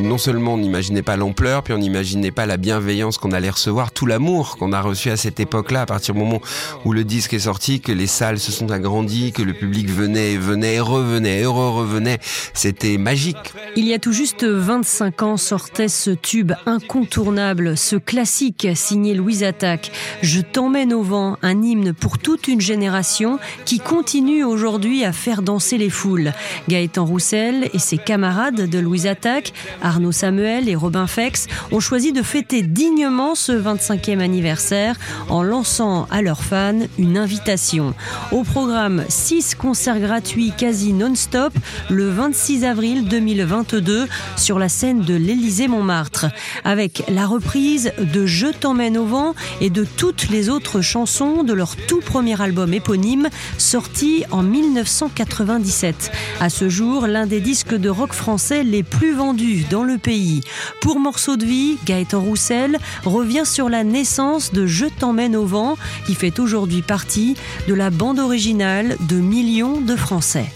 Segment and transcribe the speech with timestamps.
[0.00, 3.92] non seulement on n'imaginait pas l'ampleur, puis on n'imaginait pas la bienveillance qu'on allait recevoir,
[3.92, 6.40] tout l'amour qu'on a reçu à cette époque-là, à partir du moment
[6.84, 10.36] où le disque est sorti, que les salles se sont agrandies, que le public venait,
[10.36, 12.18] venait, revenait, heureux revenait.
[12.54, 13.36] C'était magique.
[13.76, 19.44] Il y a tout juste 25 ans sortait ce tube incontournable, ce classique signé Louise
[19.44, 19.92] Attaque.
[20.22, 25.42] Je t'emmène au vent, un hymne pour toute une génération qui continue aujourd'hui à faire
[25.42, 26.32] danser les foules.
[26.68, 32.12] Gaëtan Roussel et ses camarades de Louise Attaque, Arnaud Samuel et Robin Fex, ont choisi
[32.12, 34.96] de fêter dignement ce 25e anniversaire
[35.28, 37.94] en lançant à leurs fans une invitation.
[38.30, 41.52] Au programme 6 concerts gratuits quasi non-stop
[41.90, 46.26] le 26 avril 2022 sur la scène de l'Élysée-Montmartre,
[46.64, 51.52] avec la reprise de Je t'emmène au vent et de toutes les autres chansons de
[51.52, 56.12] leur tout premier album éponyme sorti en 1997.
[56.40, 60.42] À ce jour, l'un des disques de rock français les plus vendus dans le pays.
[60.82, 65.78] Pour Morceau de vie, Gaëtan Roussel revient sur la naissance de Je t'emmène au vent,
[66.06, 67.36] qui fait aujourd'hui partie
[67.68, 70.52] de la bande originale de millions de Français.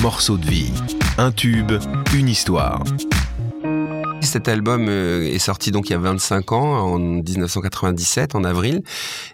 [0.00, 0.72] Morceau de vie,
[1.18, 1.72] un tube,
[2.14, 2.82] une histoire.
[4.22, 8.82] Cet album euh, est sorti donc il y a 25 ans, en 1997, en avril.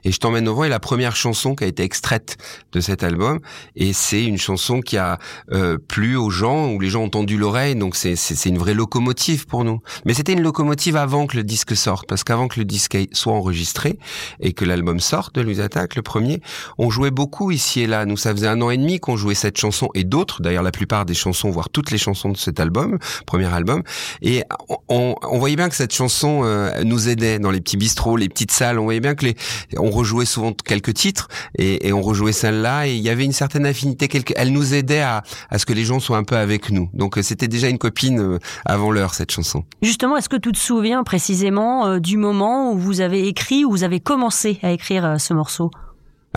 [0.05, 2.37] Et Je t'emmène au vent est la première chanson qui a été extraite
[2.73, 3.41] de cet album.
[3.77, 5.19] Et c'est une chanson qui a
[5.53, 7.77] euh, plu aux gens, où les gens ont tendu l'oreille.
[7.77, 9.81] Donc c'est une vraie locomotive pour nous.
[10.05, 12.09] Mais c'était une locomotive avant que le disque sorte.
[12.09, 13.99] Parce qu'avant que le disque soit enregistré
[14.41, 16.41] et que l'album sorte de Louis Attaque, le premier,
[16.79, 18.07] on jouait beaucoup ici et là.
[18.07, 20.41] Nous, ça faisait un an et demi qu'on jouait cette chanson et d'autres.
[20.41, 23.83] D'ailleurs, la plupart des chansons, voire toutes les chansons de cet album, premier album.
[24.23, 24.43] Et
[24.89, 28.51] on, voyait bien que cette chanson euh, nous aidait dans les petits bistrots, les petites
[28.51, 28.79] salles.
[28.79, 29.37] On voyait bien que les,
[29.77, 33.67] on rejouait souvent quelques titres et, on rejouait celle-là et il y avait une certaine
[33.67, 34.09] affinité.
[34.37, 36.89] Elle nous aidait à, à ce que les gens soient un peu avec nous.
[36.95, 39.65] Donc euh, c'était déjà une copine euh, avant l'heure cette chanson.
[39.83, 43.85] Justement, est-ce que tu te souviens précisément du moment où vous avez écrit, où vous
[43.85, 45.71] avez commencé à écrire ce morceau?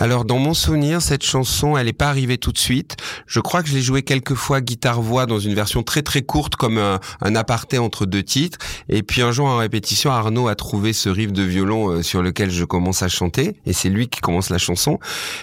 [0.02, 2.96] Alors dans mon souvenir, cette chanson, elle n'est pas arrivée tout de suite.
[3.28, 6.56] Je crois que je l'ai jouée quelques fois guitare-voix dans une version très très courte
[6.56, 8.58] comme un, un, aparté entre deux titres.
[8.88, 12.20] Et puis un jour en répétition, Arnaud a trouvé ce riff de violon euh, sur
[12.20, 13.54] lequel je commence à chanter.
[13.64, 14.98] Et c'est lui qui commence la chanson.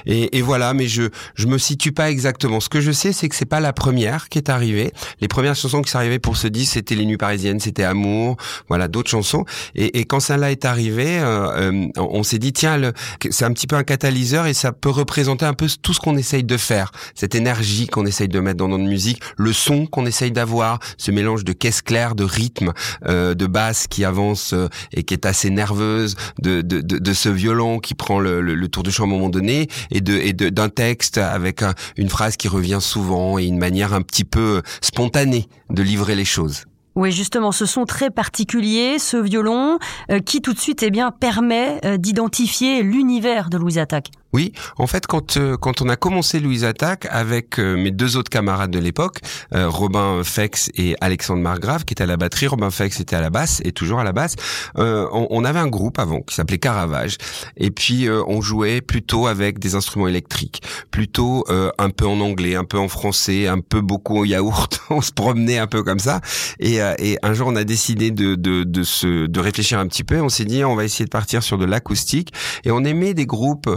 [0.05, 1.03] Et, et, voilà, mais je
[1.35, 2.59] je me situe pas exactement.
[2.59, 4.91] Ce que je sais, c'est que c'est pas la première qui est arrivée.
[5.21, 8.35] Les premières chansons qui sont arrivées pour ce disque, c'était Les Nuits Parisiennes, c'était Amour,
[8.67, 9.45] voilà d'autres chansons.
[9.75, 12.91] Et, et quand celle-là est arrivée, euh, euh on s'est dit tiens,
[13.29, 16.17] c'est un petit peu un catalyseur et ça peut représenter un peu tout ce qu'on
[16.17, 20.05] essaye de faire, cette énergie qu'on essaye de mettre dans notre musique, le son qu'on
[20.05, 22.73] essaye d'avoir, ce mélange de caisse claire, de rythme,
[23.05, 27.29] euh, de basse qui avance euh, et qui est assez nerveuse, de, de, de, ce
[27.29, 30.33] violon qui prend le, le, tour de chant à un moment donné et de et
[30.33, 31.63] d'un texte avec
[31.97, 36.25] une phrase qui revient souvent et une manière un petit peu spontanée de livrer les
[36.25, 36.65] choses.
[36.95, 39.79] Oui, justement, ce son très particulier, ce violon,
[40.11, 44.09] euh, qui tout de suite eh bien, permet d'identifier l'univers de Louise Attaque.
[44.31, 48.15] Oui, en fait, quand euh, quand on a commencé Louise Attaque avec euh, mes deux
[48.15, 49.21] autres camarades de l'époque,
[49.55, 53.21] euh, Robin Fex et Alexandre Margrave, qui étaient à la batterie, Robin Fex était à
[53.21, 54.35] la basse et toujours à la basse.
[54.75, 57.17] On, on, avait un groupe avant qui s'appelait Caravage,
[57.57, 60.61] et puis on jouait plutôt avec des instruments électriques,
[60.91, 64.81] plutôt un peu en anglais, un peu en français, un peu beaucoup au yaourt.
[64.89, 66.21] on se promenait un peu comme ça,
[66.59, 70.03] et, et un jour on a décidé de de de se de réfléchir un petit
[70.03, 70.21] peu.
[70.21, 72.31] On s'est dit on va essayer de partir sur de l'acoustique,
[72.63, 73.69] et on aimait des groupes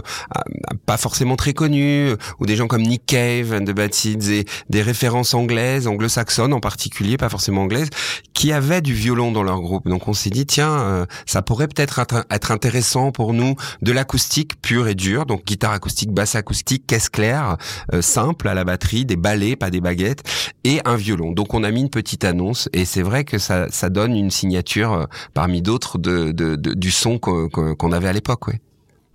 [0.85, 4.81] pas forcément très connus, ou des gens comme Nick Cave and the Bad et des
[4.81, 7.89] références anglaises, anglo-saxonnes en particulier, pas forcément anglaises,
[8.33, 9.87] qui avaient du violon dans leur groupe.
[9.87, 14.61] Donc on s'est dit tiens, euh, ça pourrait peut-être être intéressant pour nous de l'acoustique
[14.61, 17.57] pure et dure, donc guitare acoustique, basse acoustique, caisse claire,
[17.93, 20.23] euh, simple à la batterie, des ballets, pas des baguettes,
[20.63, 21.31] et un violon.
[21.31, 24.31] Donc on a mis une petite annonce et c'est vrai que ça, ça donne une
[24.31, 28.47] signature euh, parmi d'autres de, de, du son qu'on avait à l'époque.
[28.47, 28.59] Ouais.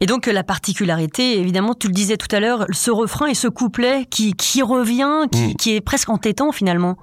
[0.01, 3.49] Et donc la particularité, évidemment, tu le disais tout à l'heure, ce refrain et ce
[3.49, 5.55] couplet qui, qui revient, qui, mm.
[5.55, 6.97] qui est presque entêtant finalement.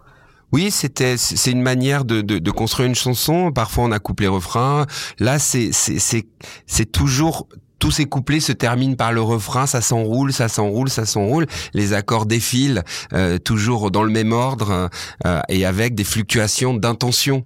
[0.52, 3.52] Oui, c'était c'est une manière de, de, de, construire une chanson.
[3.52, 4.86] Parfois on a couplé refrain.
[5.20, 6.28] Là, c'est c'est
[6.66, 7.48] c'est toujours
[7.80, 11.46] tous ces couplets se terminent par le refrain, ça s'enroule, ça s'enroule, ça s'enroule.
[11.74, 12.84] Les accords défilent
[13.14, 14.90] euh, toujours dans le même ordre
[15.26, 17.44] euh, et avec des fluctuations d'intention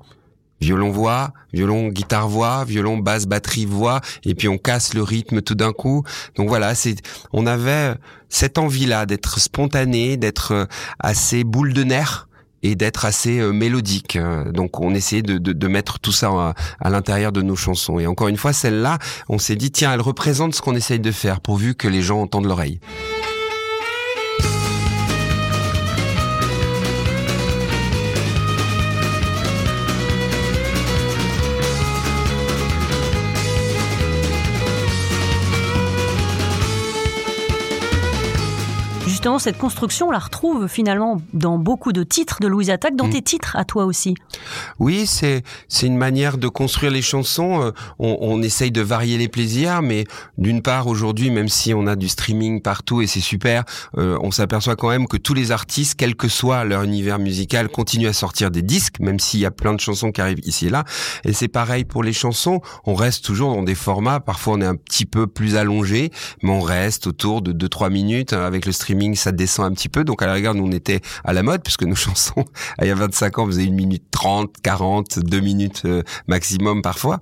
[0.62, 5.42] violon voix, violon guitare voix, violon basse batterie voix, et puis on casse le rythme
[5.42, 6.04] tout d'un coup.
[6.36, 6.96] Donc voilà, c'est
[7.34, 7.96] on avait
[8.30, 10.68] cette envie-là d'être spontané, d'être
[11.00, 12.28] assez boule de nerfs
[12.62, 14.18] et d'être assez euh, mélodique.
[14.54, 18.00] Donc on essayait de, de, de mettre tout ça à, à l'intérieur de nos chansons.
[18.00, 21.12] Et encore une fois, celle-là, on s'est dit tiens, elle représente ce qu'on essaye de
[21.12, 22.82] faire, pourvu que les gens entendent l'oreille.
[39.30, 43.08] Justement, cette construction, on la retrouve finalement dans beaucoup de titres de Louise Attaque, dans
[43.08, 43.12] Mm.
[43.12, 44.16] tes titres à toi aussi.
[44.80, 47.62] Oui, c'est c'est une manière de construire les chansons.
[47.62, 50.06] Euh, On, on essaye de varier les plaisirs, mais
[50.38, 53.64] d'une part aujourd'hui, même si on a du streaming partout et c'est super,
[53.98, 57.68] euh, on s'aperçoit quand même que tous les artistes, quel que soit leur univers musical,
[57.70, 60.68] continuent à sortir des disques, même s'il y a plein de chansons qui arrivent ici
[60.68, 60.86] et là.
[61.26, 62.62] Et c'est pareil pour les chansons.
[62.86, 64.20] On reste toujours dans des formats.
[64.22, 66.12] Parfois, on est un petit peu plus allongé,
[66.42, 68.34] mais on reste autour de 2-3 minutes.
[68.34, 70.04] Avec le streaming, ça descend un petit peu.
[70.04, 72.46] Donc à la rigueur, nous on était à la mode puisque nos chansons,
[72.82, 77.20] il y a 25 ans, faisaient 1 minute 30, 40, 2 minutes euh, maximum parfois.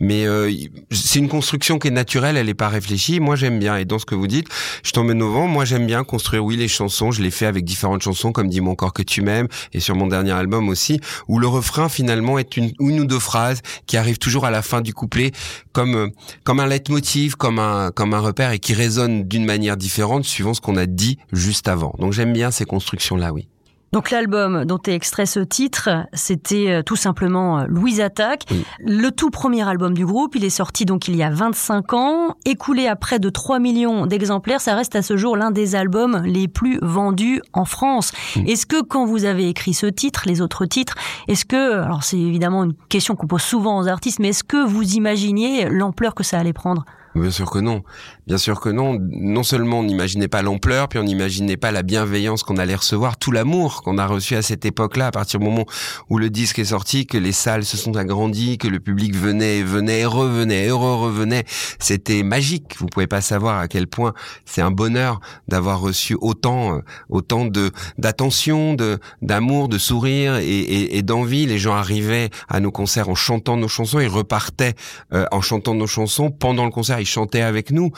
[0.00, 0.50] Mais euh,
[0.90, 3.20] c'est une construction qui est naturelle, elle n'est pas réfléchie.
[3.20, 3.76] Moi, j'aime bien.
[3.76, 4.48] Et dans ce que vous dites,
[4.82, 5.46] je au vent.
[5.46, 7.10] Moi, j'aime bien construire, oui, les chansons.
[7.10, 10.06] Je l'ai fait avec différentes chansons, comme Dis-moi encore que tu m'aimes, et sur mon
[10.06, 14.18] dernier album aussi, où le refrain finalement est une, une ou deux phrases qui arrivent
[14.18, 15.32] toujours à la fin du couplet,
[15.72, 16.08] comme euh,
[16.44, 20.54] comme un leitmotiv, comme un comme un repère, et qui résonne d'une manière différente suivant
[20.54, 21.94] ce qu'on a dit juste avant.
[21.98, 23.48] Donc j'aime bien ces constructions-là, oui.
[23.92, 28.44] Donc l'album dont est extrait ce titre, c'était euh, tout simplement euh, Louise Attaque.
[28.50, 28.64] Oui.
[28.78, 32.36] Le tout premier album du groupe, il est sorti donc il y a 25 ans,
[32.44, 36.22] écoulé à près de 3 millions d'exemplaires, ça reste à ce jour l'un des albums
[36.24, 38.12] les plus vendus en France.
[38.36, 38.46] Mm.
[38.46, 40.94] Est-ce que quand vous avez écrit ce titre, les autres titres,
[41.26, 44.64] est-ce que, alors c'est évidemment une question qu'on pose souvent aux artistes, mais est-ce que
[44.64, 46.84] vous imaginiez l'ampleur que ça allait prendre?
[47.14, 47.82] Bien sûr que non.
[48.26, 48.96] Bien sûr que non.
[49.00, 53.16] Non seulement on n'imaginait pas l'ampleur, puis on n'imaginait pas la bienveillance qu'on allait recevoir,
[53.16, 55.66] tout l'amour qu'on a reçu à cette époque-là, à partir du moment
[56.08, 59.58] où le disque est sorti, que les salles se sont agrandies, que le public venait
[59.58, 61.44] et venait et revenait et re-revenait.
[61.80, 62.76] C'était magique.
[62.78, 64.14] Vous pouvez pas savoir à quel point
[64.44, 70.44] c'est un bonheur d'avoir reçu autant, euh, autant de d'attention, de d'amour, de sourire et,
[70.44, 71.46] et, et d'envie.
[71.46, 74.74] Les gens arrivaient à nos concerts en chantant nos chansons, ils repartaient
[75.12, 77.90] euh, en chantant nos chansons pendant le concert, ils chantaient avec nous.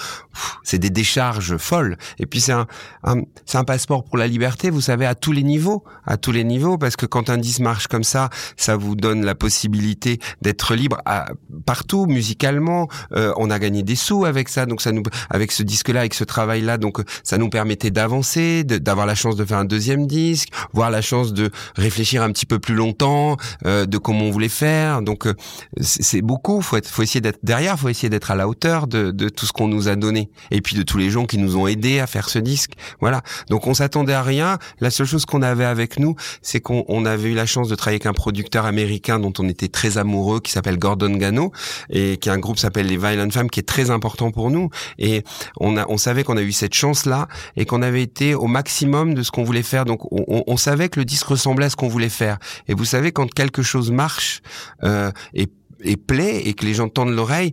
[0.62, 1.96] C'est des décharges folles.
[2.18, 2.66] Et puis c'est un,
[3.04, 6.32] un- c'est un passeport pour la liberté, vous savez, à tous les niveaux, à tous
[6.32, 10.18] les niveaux, parce que quand un disque marche comme ça, ça vous donne la possibilité
[10.40, 11.26] d'être libre à,
[11.66, 12.88] partout, musicalement.
[13.12, 16.14] Euh, on a gagné des sous avec ça, donc ça nous, avec ce disque-là, avec
[16.14, 20.06] ce travail-là, donc euh, ça nous permettait d'avancer, d'avoir la chance de faire un deuxième
[20.06, 24.30] disque, voir la chance de réfléchir un petit peu plus longtemps, euh, de comment on
[24.30, 25.02] voulait faire.
[25.02, 25.34] Donc euh,
[25.80, 26.60] c'est beaucoup.
[26.62, 29.46] Faut être, faut essayer d'être derrière, faut essayer d'être à la hauteur de, de tout
[29.46, 31.98] ce qu'on nous a donné, et puis de tous les gens qui nous ont aidés
[31.98, 32.72] à faire ce disque.
[33.00, 33.22] Voilà.
[33.50, 34.58] Donc on s'attendait à rien.
[34.80, 37.74] La seule chose qu'on avait avec nous, c'est qu'on on avait eu la chance de
[37.74, 41.50] travailler avec un producteur américain dont on était très amoureux, qui s'appelle Gordon Gano,
[41.90, 44.68] et qui a un groupe s'appelle les Violent Femmes, qui est très important pour nous.
[44.98, 45.24] Et
[45.58, 49.14] on a, on savait qu'on a eu cette chance-là et qu'on avait été au maximum
[49.14, 49.84] de ce qu'on voulait faire.
[49.84, 52.38] Donc on, on- on savait que le disque ressemblait à ce qu'on voulait faire.
[52.68, 54.40] Et vous savez, quand quelque chose marche
[54.84, 55.48] euh, et,
[55.82, 57.52] et plaît et que les gens tendent l'oreille,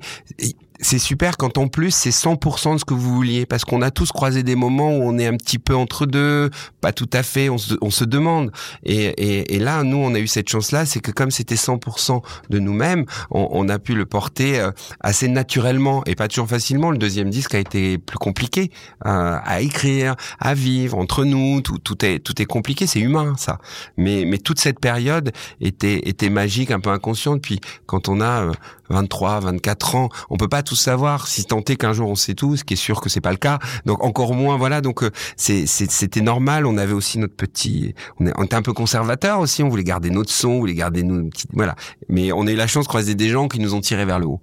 [0.82, 3.92] c'est super quand en plus c'est 100% de ce que vous vouliez parce qu'on a
[3.92, 6.50] tous croisé des moments où on est un petit peu entre deux,
[6.82, 8.52] pas tout à fait, on se, on se demande.
[8.84, 12.22] Et, et, et là, nous, on a eu cette chance-là, c'est que comme c'était 100%
[12.50, 14.72] de nous-mêmes, on, on a pu le porter euh,
[15.02, 16.92] assez naturellement et pas toujours facilement.
[16.92, 18.72] Le deuxième disque a été plus compliqué
[19.06, 21.62] euh, à écrire, à vivre entre nous.
[21.62, 23.60] Tout, tout est tout est compliqué, c'est humain ça.
[23.98, 27.42] Mais mais toute cette période était était magique, un peu inconsciente.
[27.42, 28.52] Puis quand on a euh,
[28.90, 31.28] 23, 24 ans, on peut pas tout savoir.
[31.28, 33.32] Si tant est qu'un jour on sait tout, ce qui est sûr que c'est pas
[33.32, 33.60] le cas.
[33.86, 34.82] Donc encore moins, voilà.
[34.82, 36.66] Donc euh, c'était normal.
[36.66, 39.64] On avait aussi notre petit, on, était un peu conservateur aussi.
[39.64, 41.76] On voulait garder notre son, on voulait garder nos petites, voilà.
[42.08, 44.20] Mais on a eu la chance de croiser des gens qui nous ont tirés vers
[44.20, 44.42] le haut.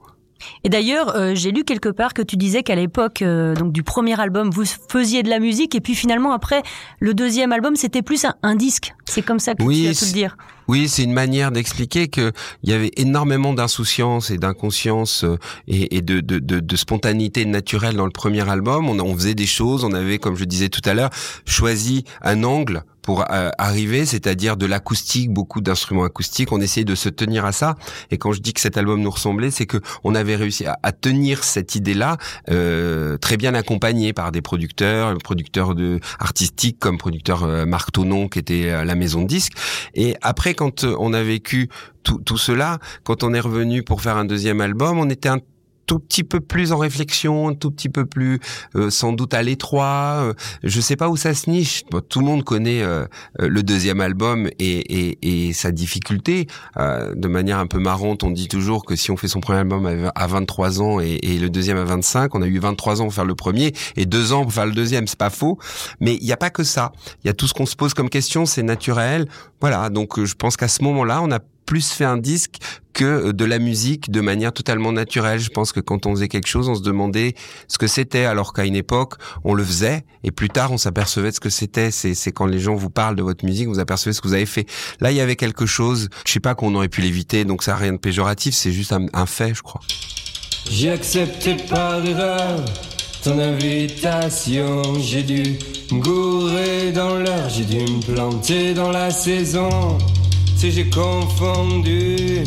[0.65, 3.83] Et d'ailleurs, euh, j'ai lu quelque part que tu disais qu'à l'époque euh, donc du
[3.83, 6.63] premier album, vous faisiez de la musique et puis finalement après
[7.01, 8.95] le deuxième album, c'était plus un, un disque.
[9.07, 10.37] C'est comme ça que Oui, tu as pu le dire.
[10.69, 12.33] Oui, c'est une manière d'expliquer que
[12.63, 18.11] il y avait énormément d'insouciance et d'inconscience euh, et, de, de, spontanéité naturelle dans le
[18.11, 18.89] premier album.
[18.89, 21.11] On, faisait des choses, on avait, comme je disais tout à l'heure,
[21.47, 26.51] choisi un angle pour euh, arriver, c'est-à-dire de l'acoustique, beaucoup d'instruments acoustiques.
[26.51, 27.77] On essayait de se tenir à ça.
[28.11, 30.93] Et quand je dis que cet album nous ressemblait, c'est que on avait réussi à,
[30.93, 32.17] tenir cette idée-là,
[32.51, 35.75] euh, très bien accompagné par des producteurs, producteurs
[36.19, 39.53] artistiques comme producteur euh, Marc Tonon, qui était à la maison de disques.
[39.95, 41.69] Et après, quand euh, on a vécu
[42.03, 45.39] tout, tout cela, quand on est revenu pour faire un deuxième album, on était un
[45.87, 48.41] tout petit peu plus en réflexion, tout petit peu plus
[48.75, 50.21] euh, sans doute à l'étroit.
[50.23, 51.85] Euh, je sais pas où ça se niche.
[51.91, 53.07] Bon, tout le monde connaît euh,
[53.41, 56.47] euh, le deuxième album et, et, et sa difficulté.
[56.77, 59.61] Euh, de manière un peu marrante, on dit toujours que si on fait son premier
[59.61, 63.01] album à à 23 ans et, et le deuxième à 25, on a eu 23
[63.01, 65.07] ans pour faire le premier et deux ans pour faire le deuxième.
[65.07, 65.59] C'est pas faux.
[66.01, 66.93] Mais il n'y a pas que ça.
[67.23, 69.29] Il y a tout ce qu'on se pose comme question, c'est naturel.
[69.61, 69.89] Voilà.
[69.91, 72.57] Donc euh, je pense qu'à ce moment-là, on a plus fait un disque
[72.97, 75.39] que de la musique de manière totalement naturelle.
[75.39, 77.35] Je pense que quand on faisait quelque chose, on se demandait
[77.69, 81.29] ce que c'était, alors qu'à une époque, on le faisait, et plus tard, on s'apercevait
[81.29, 81.91] de ce que c'était.
[81.91, 84.47] C'est quand les gens vous parlent de votre musique, vous apercevez ce que vous avez
[84.47, 84.67] fait.
[85.01, 87.73] Là, il y avait quelque chose, je sais pas qu'on aurait pu l'éviter, donc ça
[87.73, 89.83] n'a rien de péjoratif, c'est juste un, un fait, je crois.
[90.71, 92.65] J'ai accepté par erreur
[93.23, 94.83] ton invitation.
[95.01, 95.59] J'ai dû
[95.93, 99.99] gourer dans l'heure, j'ai dû me planter dans la saison.
[100.57, 102.43] Si j'ai confondu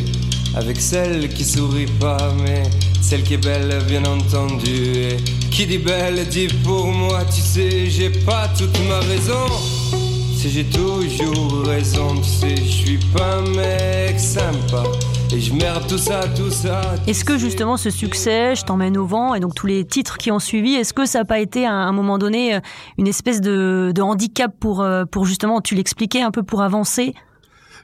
[0.56, 2.64] avec celle qui sourit pas, mais
[3.02, 4.96] celle qui est belle, bien entendu.
[4.96, 5.18] Et
[5.52, 9.46] qui dit belle dit pour moi, tu sais, j'ai pas toute ma raison.
[10.36, 14.84] Si j'ai toujours raison, tu sais, je suis pas un mec sympa.
[15.32, 16.82] Et je merde tout ça, tout ça.
[17.06, 20.32] Est-ce que justement ce succès, je t'emmène au vent, et donc tous les titres qui
[20.32, 22.60] ont suivi, est-ce que ça n'a pas été à un moment donné euh,
[22.98, 27.14] une espèce de, de handicap pour, euh, pour justement, tu l'expliquais un peu pour avancer?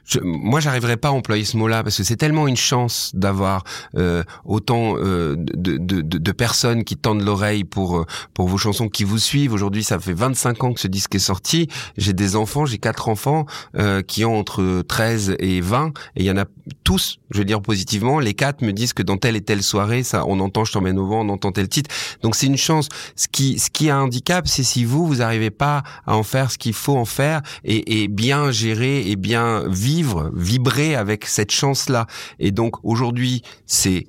[0.06, 3.64] Je, moi, j'arriverais pas à employer ce mot-là parce que c'est tellement une chance d'avoir
[3.96, 8.56] euh, autant euh, de, de, de, de, personnes qui tendent l'oreille pour euh, pour vos
[8.56, 9.52] chansons, qui vous suivent.
[9.52, 11.68] Aujourd'hui, ça fait 25 ans que ce disque est sorti.
[11.96, 13.46] J'ai des enfants, j'ai quatre enfants
[13.76, 16.44] euh, qui ont entre 13 et 20, et il y en a
[16.84, 20.04] tous, je veux dire positivement, les quatre me disent que dans telle et telle soirée,
[20.04, 21.90] ça, on entend "Je t'emmène au vent", on entend tel titre.
[22.22, 22.88] Donc c'est une chance.
[23.16, 26.22] Ce qui ce qui a un handicap, c'est si vous vous arrivez pas à en
[26.22, 31.26] faire ce qu'il faut en faire et, et bien gérer et bien vivre vibrer avec
[31.26, 32.06] cette chance-là.
[32.38, 34.06] Et donc aujourd'hui, c'est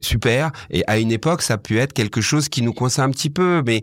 [0.00, 0.52] super.
[0.70, 3.30] Et à une époque, ça a pu être quelque chose qui nous coinçait un petit
[3.30, 3.82] peu, mais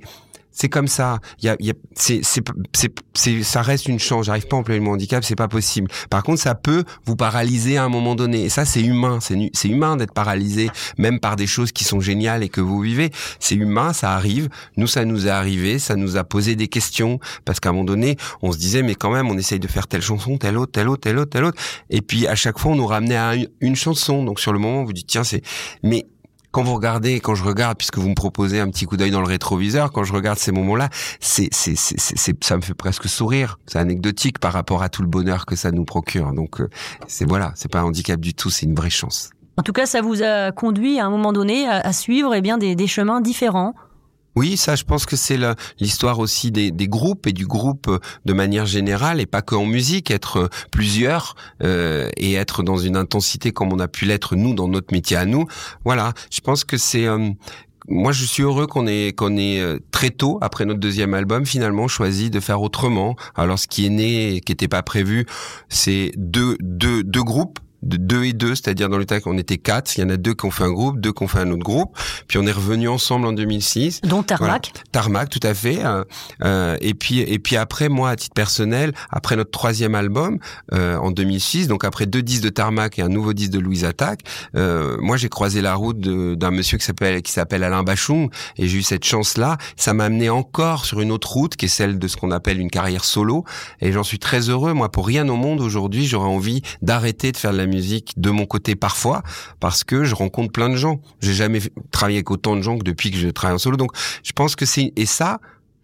[0.51, 1.20] c'est comme ça.
[1.41, 2.43] Il y a, y a c'est, c'est,
[3.13, 4.25] c'est, ça reste une chance.
[4.25, 5.89] J'arrive pas à employer le mot handicap, c'est pas possible.
[6.10, 8.43] Par contre, ça peut vous paralyser à un moment donné.
[8.43, 9.20] Et ça, c'est humain.
[9.22, 12.79] C'est, c'est humain d'être paralysé, même par des choses qui sont géniales et que vous
[12.79, 13.12] vivez.
[13.39, 14.50] C'est humain, ça arrive.
[14.77, 17.86] Nous, ça nous est arrivé, ça nous a posé des questions parce qu'à un moment
[17.86, 20.72] donné, on se disait, mais quand même, on essaye de faire telle chanson, telle autre,
[20.72, 21.62] telle autre, telle autre, telle autre.
[21.89, 24.24] Et puis à chaque fois, on nous ramenait à une, chanson.
[24.24, 25.41] Donc sur le moment, on vous dit, tiens, c'est,
[25.81, 26.05] mais
[26.51, 29.22] quand vous regardez, quand je regarde, puisque vous me proposez un petit coup d'œil dans
[29.22, 30.89] le rétroviseur, quand je regarde ces moments-là,
[31.20, 33.58] c'est, c'est, c'est, ça me fait presque sourire.
[33.67, 36.34] C'est anecdotique par rapport à tout le bonheur que ça nous procure.
[36.34, 36.70] Donc, euh,
[37.08, 39.31] c'est voilà, c'est pas un handicap du tout, c'est une vraie chance.
[39.58, 42.58] En tout cas, ça vous a conduit à un moment donné à, suivre eh bien
[42.58, 43.75] des, des chemins différents.
[44.35, 45.38] Oui, ça, je pense que c'est
[45.79, 49.55] l'histoire aussi des, des, groupes et du groupe euh, de manière générale et pas que
[49.55, 54.05] en musique, être euh, plusieurs euh, et être dans une intensité comme on a pu
[54.05, 55.47] l'être nous dans notre métier à nous.
[55.83, 57.07] Voilà, je pense que c'est
[57.88, 61.88] moi, je suis heureux qu'on ait qu'on ait très tôt après notre deuxième album finalement
[61.88, 63.15] choisi de faire autrement.
[63.35, 65.25] Alors, ce qui est né, qui n'était pas prévu,
[65.67, 69.95] c'est deux deux deux groupes de deux et deux, c'est-à-dire dans l'état qu'on était quatre,
[69.97, 71.51] il y en a deux qui ont fait un groupe, deux qui ont fait un
[71.51, 71.97] autre groupe,
[72.27, 74.01] puis on est revenu ensemble en 2006.
[74.01, 74.73] Dont Tarmac.
[74.91, 75.83] Tarmac, tout à fait.
[75.83, 76.03] Euh,
[76.43, 80.39] euh, et puis et puis après moi, à titre personnel, après notre troisième album
[80.73, 83.85] euh, en 2006, donc après deux disques de Tarmac et un nouveau disque de Louise
[83.85, 84.21] Attaque,
[84.55, 88.67] euh, moi j'ai croisé la route d'un monsieur qui s'appelle qui s'appelle Alain Bachung et
[88.67, 89.57] j'ai eu cette chance-là.
[89.75, 92.59] Ça m'a amené encore sur une autre route qui est celle de ce qu'on appelle
[92.59, 93.45] une carrière solo
[93.79, 94.73] et j'en suis très heureux.
[94.73, 98.29] Moi, pour rien au monde aujourd'hui, j'aurais envie d'arrêter de faire de la musique de
[98.29, 99.23] mon côté parfois
[99.59, 101.01] parce que je rencontre plein de gens.
[101.21, 101.59] J'ai jamais
[101.91, 103.77] travaillé avec autant de gens que depuis que je travaille en solo.
[103.77, 103.91] Donc,
[104.23, 105.39] je pense que c'est et ça,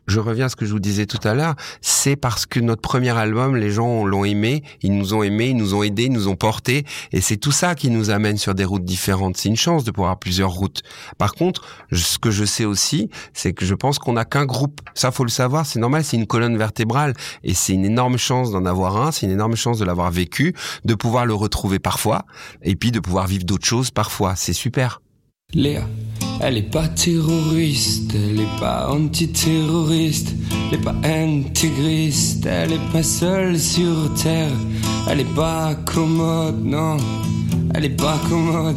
[0.08, 2.82] je reviens à ce que je vous disais tout à l'heure, c'est parce que notre
[2.82, 6.12] premier album, les gens l'ont aimé, ils nous ont aimés, ils nous ont aidés, ils
[6.12, 9.38] nous ont portés, et c'est tout ça qui nous amène sur des routes différentes.
[9.38, 10.82] C'est une chance de pouvoir avoir plusieurs routes.
[11.18, 14.82] Par contre, ce que je sais aussi, c'est que je pense qu'on n'a qu'un groupe.
[14.94, 18.52] Ça, faut le savoir, c'est normal, c'est une colonne vertébrale, et c'est une énorme chance
[18.52, 20.54] d'en avoir un, c'est une énorme chance de l'avoir vécu,
[20.86, 22.26] de pouvoir le retrouver parfois,
[22.62, 24.36] et puis de pouvoir vivre d'autres choses parfois.
[24.36, 25.02] C'est super.
[25.54, 25.88] Léa,
[26.42, 30.36] elle est pas terroriste, elle est pas antiterroriste,
[30.70, 34.52] elle est pas intégriste, elle est pas seule sur terre,
[35.10, 36.98] elle est pas commode, non,
[37.74, 38.76] elle est pas commode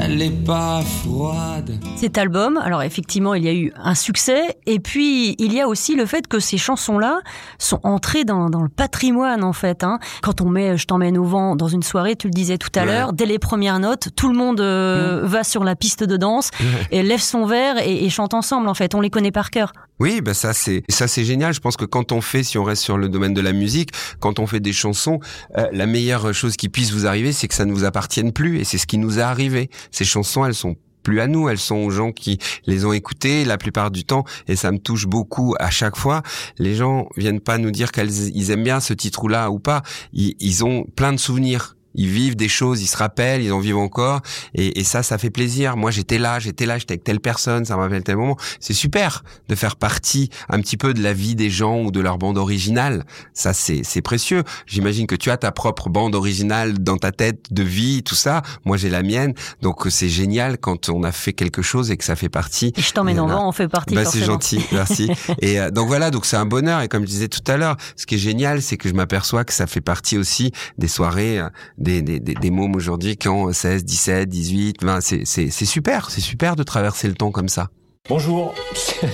[0.00, 1.78] elle est pas froide.
[1.96, 5.68] Cet album, alors effectivement, il y a eu un succès, et puis il y a
[5.68, 7.20] aussi le fait que ces chansons-là
[7.58, 9.84] sont entrées dans, dans, le patrimoine, en fait.
[9.84, 9.98] Hein.
[10.22, 12.84] Quand on met Je t'emmène au vent dans une soirée, tu le disais tout à
[12.84, 15.26] l'heure, dès les premières notes, tout le monde euh, mm.
[15.26, 16.50] va sur la piste de danse,
[16.90, 18.94] et lève son verre et, et, chante ensemble, en fait.
[18.94, 19.72] On les connaît par cœur.
[20.00, 21.54] Oui, bah ça c'est ça c'est génial.
[21.54, 23.90] Je pense que quand on fait, si on reste sur le domaine de la musique,
[24.18, 25.20] quand on fait des chansons,
[25.56, 28.58] euh, la meilleure chose qui puisse vous arriver, c'est que ça ne vous appartienne plus,
[28.58, 29.70] et c'est ce qui nous est arrivé.
[29.90, 33.44] Ces chansons, elles sont plus à nous, elles sont aux gens qui les ont écoutées
[33.44, 36.22] la plupart du temps et ça me touche beaucoup à chaque fois.
[36.58, 39.82] Les gens viennent pas nous dire qu'ils aiment bien ce titre là ou pas,
[40.12, 43.60] ils, ils ont plein de souvenirs ils vivent des choses, ils se rappellent, ils en
[43.60, 44.20] vivent encore,
[44.54, 45.76] et, et ça, ça fait plaisir.
[45.76, 48.36] Moi, j'étais là, j'étais là, j'étais avec telle personne, ça me rappelle tel moment.
[48.60, 52.00] C'est super de faire partie un petit peu de la vie des gens ou de
[52.00, 53.04] leur bande originale.
[53.34, 54.42] Ça, c'est c'est précieux.
[54.66, 58.42] J'imagine que tu as ta propre bande originale dans ta tête de vie, tout ça.
[58.64, 62.04] Moi, j'ai la mienne, donc c'est génial quand on a fait quelque chose et que
[62.04, 62.72] ça fait partie.
[62.76, 63.94] Je t'emmène en on fait partie.
[63.94, 65.10] Bah, c'est gentil, merci.
[65.40, 66.80] et euh, donc voilà, donc c'est un bonheur.
[66.82, 69.44] Et comme je disais tout à l'heure, ce qui est génial, c'est que je m'aperçois
[69.44, 71.48] que ça fait partie aussi des soirées euh,
[71.82, 75.00] des, des, des, des mômes aujourd'hui qui ont 16, 17, 18, 20.
[75.00, 77.68] C'est, c'est, c'est super, c'est super de traverser le temps comme ça.
[78.08, 78.54] Bonjour.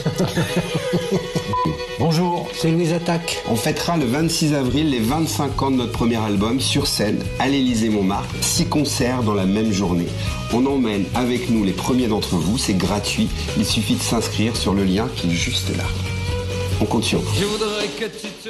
[1.98, 3.42] Bonjour, c'est Louise Attaque.
[3.50, 7.48] On fêtera le 26 avril les 25 ans de notre premier album sur scène à
[7.48, 8.34] l'Élysée Montmartre.
[8.40, 10.06] Six concerts dans la même journée.
[10.54, 13.28] On emmène avec nous les premiers d'entre vous, c'est gratuit.
[13.58, 15.84] Il suffit de s'inscrire sur le lien qui est juste là.
[16.80, 17.34] On compte sur vous.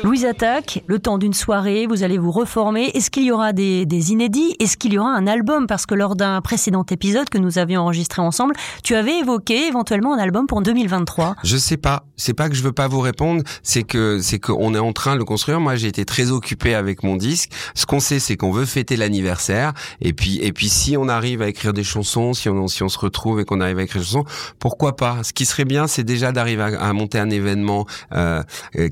[0.04, 2.90] Louise Attaque, le temps d'une soirée, vous allez vous reformer.
[2.92, 4.54] Est-ce qu'il y aura des, des inédits?
[4.60, 5.66] Est-ce qu'il y aura un album?
[5.66, 8.54] Parce que lors d'un précédent épisode que nous avions enregistré ensemble,
[8.84, 11.36] tu avais évoqué éventuellement un album pour 2023.
[11.42, 12.04] Je sais pas.
[12.16, 15.14] C'est pas que je veux pas vous répondre, c'est que c'est qu'on est en train
[15.14, 15.60] de le construire.
[15.60, 17.50] Moi, j'ai été très occupé avec mon disque.
[17.74, 19.72] Ce qu'on sait, c'est qu'on veut fêter l'anniversaire.
[20.00, 22.88] Et puis, et puis, si on arrive à écrire des chansons, si on, si on
[22.88, 24.24] se retrouve et qu'on arrive à écrire des chansons,
[24.58, 25.22] pourquoi pas?
[25.22, 28.17] Ce qui serait bien, c'est déjà d'arriver à, à, monter un événement euh,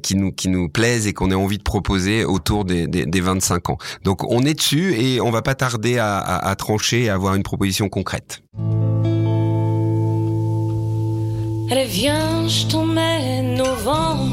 [0.03, 3.21] qui nous qui nous plaise et qu'on ait envie de proposer autour des, des, des,
[3.21, 3.79] 25 ans.
[4.05, 7.15] Donc, on est dessus et on va pas tarder à, à, à trancher et à
[7.15, 8.43] avoir une proposition concrète.
[11.69, 14.29] Allez viens, je t'emmène au vent,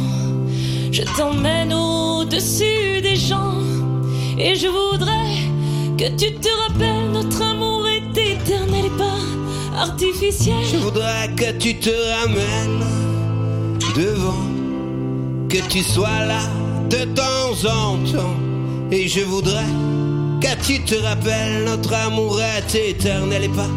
[0.91, 3.55] je t'emmène au-dessus des gens,
[4.37, 5.33] et je voudrais
[5.97, 10.63] que tu te rappelles, notre amour est éternel et pas artificiel.
[10.71, 11.89] Je voudrais que tu te
[12.21, 12.85] ramènes
[13.95, 14.52] devant,
[15.53, 16.39] que tu sois là
[16.89, 18.35] de temps en temps,
[18.89, 19.69] et je voudrais
[20.41, 23.69] que tu te rappelles, notre amour est éternel et pas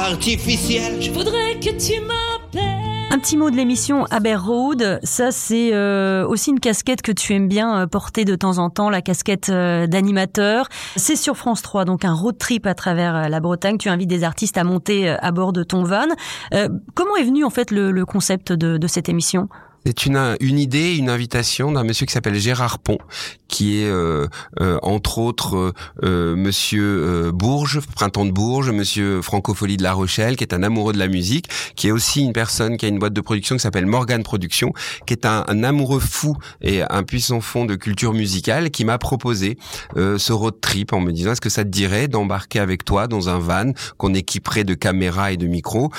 [0.00, 1.02] artificiel.
[1.02, 2.62] Je voudrais que tu m'appelles.
[3.10, 7.34] Un petit mot de l'émission Aber Road, ça c'est euh, aussi une casquette que tu
[7.34, 10.68] aimes bien euh, porter de temps en temps, la casquette euh, d'animateur.
[10.94, 13.76] C'est sur France 3, donc un road trip à travers la Bretagne.
[13.76, 16.06] Tu invites des artistes à monter à bord de ton van.
[16.54, 19.48] Euh, comment est venu en fait le, le concept de, de cette émission?
[19.88, 22.98] C'est une, une idée, une invitation d'un monsieur qui s'appelle Gérard Pont,
[23.48, 24.26] qui est euh,
[24.60, 25.72] euh, entre autres
[26.04, 30.92] euh, Monsieur Bourges, Printemps de Bourges, Monsieur Francophonie de La Rochelle, qui est un amoureux
[30.92, 33.62] de la musique, qui est aussi une personne qui a une boîte de production qui
[33.62, 34.74] s'appelle Morgan Production,
[35.06, 38.98] qui est un, un, amoureux fou et un puissant fond de culture musicale, qui m'a
[38.98, 39.56] proposé
[39.96, 43.30] ce road trip en me disant est-ce que ça te dirait d'embarquer avec toi dans
[43.30, 45.90] un van qu'on équiperait de caméras et de micros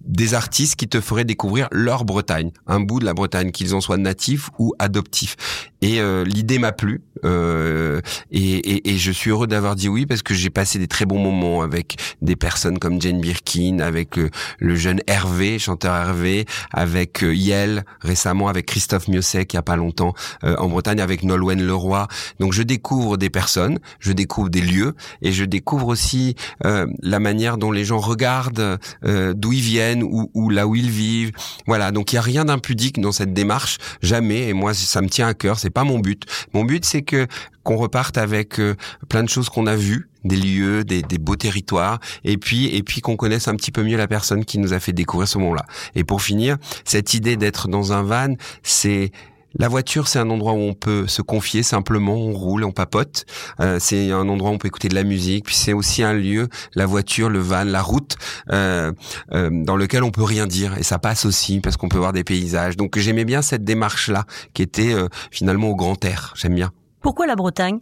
[0.00, 3.80] des artistes qui te feraient découvrir leur Bretagne, un bout de la Bretagne, qu'ils en
[3.80, 5.36] soient natifs ou adoptifs.
[5.82, 10.06] Et euh, l'idée m'a plu, euh, et, et, et, je suis heureux d'avoir dit oui
[10.06, 14.18] parce que j'ai passé des très bons moments avec des personnes comme Jane Birkin, avec
[14.18, 19.62] euh, le jeune Hervé, chanteur Hervé, avec euh, récemment, avec Christophe Miossec il y a
[19.62, 22.08] pas longtemps euh, en Bretagne, avec Nolwenn Leroy.
[22.38, 27.56] Donc je découvre des personnes, je découvre des lieux, et je découvre aussi la manière
[27.56, 31.32] dont les gens regardent d'où ils viennent ou, là où ils vivent.
[31.66, 34.48] Voilà, donc il y a rien d'impudique dans cette démarche, jamais.
[34.48, 35.58] Et moi, ça me tient à cœur.
[35.58, 36.24] C'est pas mon but.
[36.52, 37.26] Mon but, c'est que
[37.62, 38.74] qu'on reparte avec euh,
[39.08, 42.82] plein de choses qu'on a vues, des lieux, des, des, beaux territoires, et puis et
[42.82, 45.36] puis qu'on connaisse un petit peu mieux la personne qui nous a fait découvrir ce
[45.38, 45.66] moment-là.
[45.94, 49.12] Et pour finir, cette idée d'être dans un van, c'est
[49.58, 53.24] la voiture, c'est un endroit où on peut se confier simplement, on roule, on papote.
[53.60, 55.46] Euh, c'est un endroit où on peut écouter de la musique.
[55.46, 58.16] Puis c'est aussi un lieu, la voiture, le van, la route,
[58.52, 58.92] euh,
[59.32, 60.78] euh, dans lequel on peut rien dire.
[60.78, 62.76] Et ça passe aussi parce qu'on peut voir des paysages.
[62.76, 66.32] Donc j'aimais bien cette démarche-là, qui était euh, finalement au grand air.
[66.36, 66.70] J'aime bien.
[67.00, 67.78] Pourquoi la Bretagne?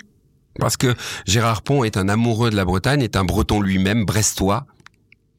[0.58, 0.94] Parce que
[1.26, 4.66] Gérard Pont est un amoureux de la Bretagne, est un Breton lui-même, brestois.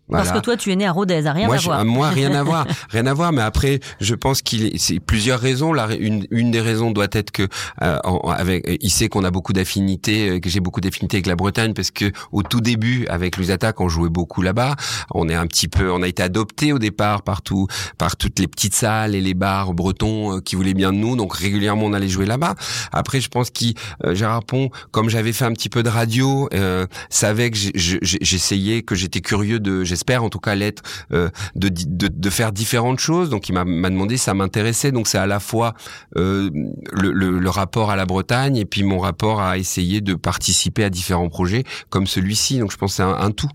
[0.10, 0.26] Voilà.
[0.26, 1.86] Parce que toi, tu es né à Rodez, rien moi, à voir.
[1.86, 3.32] Moi, rien à voir, rien à voir.
[3.32, 5.72] Mais après, je pense qu'il c'est plusieurs raisons.
[5.74, 7.48] La, une, une des raisons doit être que
[7.82, 7.98] euh,
[8.36, 11.92] avec, il sait qu'on a beaucoup d'affinités, que j'ai beaucoup d'affinités avec la Bretagne, parce
[11.92, 14.76] que au tout début, avec Lusatak, on jouait beaucoup là-bas.
[15.14, 17.68] On est un petit peu, on a été adopté au départ partout,
[17.98, 21.16] par toutes les petites salles et les bars bretons euh, qui voulaient bien de nous.
[21.16, 22.56] Donc régulièrement, on allait jouer là-bas.
[22.92, 26.50] Après, je pense qu'il euh, Gérard Pont, comme j'avais fait un petit peu de radio,
[26.54, 30.82] euh, savait que j'essayais, que j'étais curieux de j'espère en tout cas l'être,
[31.12, 33.30] euh, de, de, de, faire différentes choses.
[33.30, 34.92] Donc il m'a demandé, ça m'intéressait.
[34.92, 35.74] Donc c'est à la fois
[36.16, 36.50] euh,
[36.94, 40.84] le, le, le, rapport à la Bretagne et puis mon rapport à essayer de participer
[40.86, 42.60] à différents projets comme celui-ci.
[42.60, 43.50] Donc je pense que c'est un, un, tout.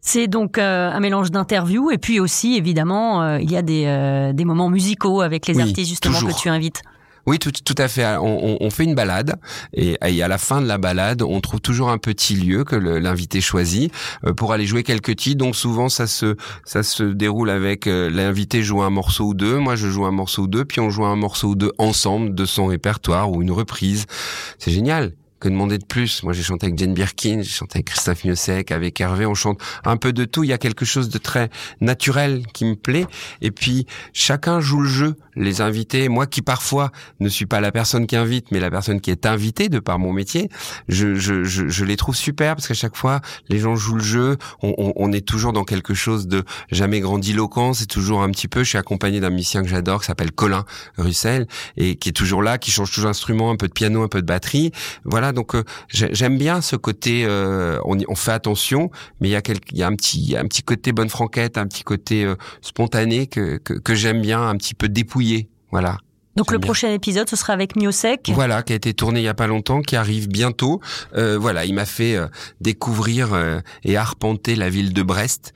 [0.00, 3.84] C'est donc euh, un mélange d'interviews et puis aussi évidemment euh, il y a des,
[3.86, 6.36] euh, des moments musicaux avec les oui, artistes justement toujours.
[6.36, 6.82] que tu invites.
[7.28, 8.06] Oui, tout, tout à fait.
[8.16, 9.34] On, on, fait une balade
[9.74, 13.42] et, à la fin de la balade, on trouve toujours un petit lieu que l'invité
[13.42, 13.92] choisit
[14.24, 15.36] euh, pour aller jouer quelques titres.
[15.36, 19.58] Donc souvent, ça se ça se déroule avec euh, l'invité joue un morceau ou deux,
[19.58, 22.34] moi je joue un morceau ou deux, puis on joue un morceau ou deux ensemble
[22.34, 24.06] de son répertoire ou une reprise.
[24.58, 26.22] C'est génial que demander de plus?
[26.22, 29.26] Moi, j'ai chanté avec Jane Birkin, j'ai chanté avec Christophe Miossec, avec Hervé.
[29.26, 30.44] On chante un peu de tout.
[30.44, 33.06] Il y a quelque chose de très naturel qui me plaît.
[33.40, 35.16] Et puis, chacun joue le jeu.
[35.38, 39.00] Les invités, moi qui parfois ne suis pas la personne qui invite, mais la personne
[39.00, 40.50] qui est invitée de par mon métier,
[40.88, 44.02] je, je, je, je les trouve super parce qu'à chaque fois, les gens jouent le
[44.02, 44.36] jeu.
[44.62, 47.72] On, on, on, est toujours dans quelque chose de jamais grandiloquent.
[47.72, 48.64] C'est toujours un petit peu.
[48.64, 50.64] Je suis accompagné d'un musicien que j'adore, qui s'appelle Colin
[50.98, 51.46] Russell,
[51.76, 54.20] et qui est toujours là, qui change toujours d'instrument, un peu de piano, un peu
[54.20, 54.72] de batterie.
[55.04, 57.24] Voilà donc euh, j'aime bien ce côté.
[57.24, 60.44] Euh, on, on, fait attention, mais il y a il y a un petit, un
[60.46, 64.74] petit côté bonne franquette, un petit côté euh, spontané que, que, j'aime bien, un petit
[64.74, 65.27] peu dépouillé.
[65.70, 65.98] Voilà.
[66.36, 68.30] Donc le prochain épisode, ce sera avec Miosek.
[68.32, 70.80] Voilà, qui a été tourné il y a pas longtemps, qui arrive bientôt.
[71.14, 72.16] voilà, il m'a fait
[72.60, 75.52] découvrir et arpenter la ville de Brest,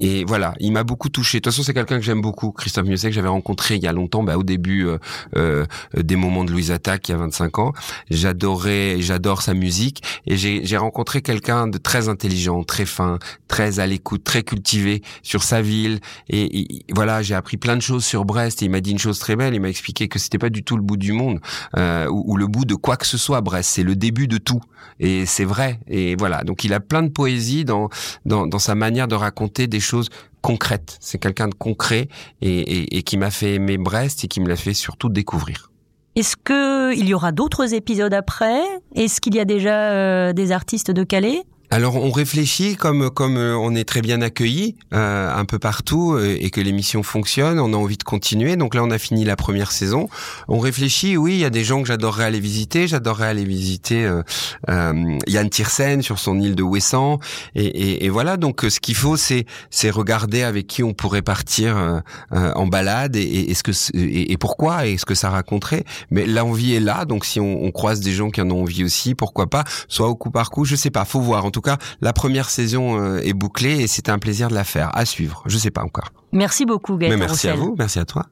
[0.00, 1.38] et voilà, il m'a beaucoup touché.
[1.38, 3.86] De toute façon, c'est quelqu'un que j'aime beaucoup, Christophe Mieuxet, que j'avais rencontré il y
[3.86, 4.98] a longtemps, bah, au début euh,
[5.36, 7.72] euh, des moments de Louise Attaque, il y a 25 ans.
[8.10, 13.86] J'adorais, j'adore sa musique, et j'ai rencontré quelqu'un de très intelligent, très fin, très à
[13.86, 16.00] l'écoute, très cultivé sur sa ville.
[16.28, 18.62] Et, voilà, j'ai appris plein de choses sur Brest.
[18.62, 19.54] Et il m'a dit une chose très belle.
[19.54, 21.40] Il m'a expliqué que c'était pas du tout le bout du monde
[21.76, 23.40] euh, ou, le bout de quoi que ce soit.
[23.40, 24.60] Brest, c'est le début de tout.
[24.98, 25.80] Et c'est vrai.
[25.88, 27.88] Et voilà, donc il a plein de poésie dans
[28.24, 30.08] dans, dans sa manière de raconter des choses
[30.42, 30.98] concrètes.
[31.00, 32.08] C'est quelqu'un de concret
[32.42, 35.70] et, qui m'a fait aimer Brest et qui me l'a fait surtout découvrir.
[36.16, 38.60] Est-ce que il y aura d'autres épisodes après?
[38.94, 41.42] Est-ce qu'il y a déjà euh, des artistes de Calais?
[41.74, 46.12] Alors on réfléchit comme comme euh, on est très bien accueilli euh, un peu partout
[46.12, 48.54] euh, et que l'émission fonctionne, on a envie de continuer.
[48.54, 50.08] Donc là on a fini la première saison.
[50.46, 52.86] On réfléchit, oui, il y a des gens que j'adorerais aller visiter.
[52.86, 57.18] J'adorerais aller visiter euh, Yann Tiersen sur son île de Ouessant.
[57.56, 61.22] Et, et, et voilà, donc ce qu'il faut c'est c'est regarder avec qui on pourrait
[61.22, 65.82] partir en balade et, et ce que et, pourquoi et ce que ça raconterait.
[66.12, 68.84] Mais l'envie est là, donc si on, on, croise des gens qui en ont envie
[68.84, 71.44] aussi, pourquoi pas, soit au coup par coup, je sais pas, faut voir.
[71.44, 74.64] En tout cas, la première saison euh, est bouclée et c'était un plaisir de la
[74.64, 74.90] faire.
[74.94, 75.42] À suivre.
[75.46, 76.10] Je sais pas encore.
[76.32, 77.18] Merci beaucoup, Gaëtan.
[77.18, 77.74] merci à vous.
[77.78, 78.26] Merci à toi.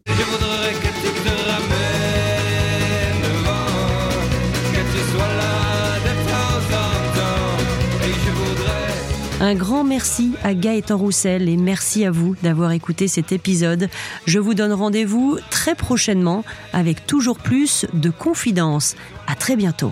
[9.43, 13.89] Un grand merci à Gaëtan Roussel et merci à vous d'avoir écouté cet épisode.
[14.25, 18.95] Je vous donne rendez-vous très prochainement avec toujours plus de confidences.
[19.27, 19.91] À très bientôt.